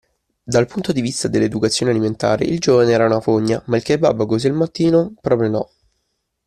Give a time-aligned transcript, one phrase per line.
[0.43, 4.47] Dal punto di vista dell'educazione alimentare, il giovane era una fogna, ma il kebab così
[4.47, 5.69] al mattino proprio no.